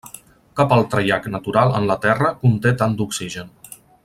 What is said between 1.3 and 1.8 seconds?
natural